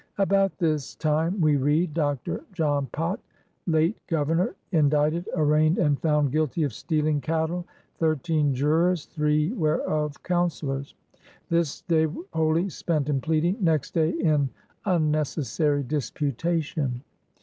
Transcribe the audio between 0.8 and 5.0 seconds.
time we read: "Dr. John Pott, late Governor, in